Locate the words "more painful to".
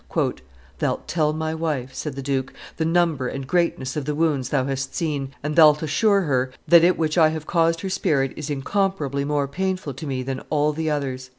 9.25-10.07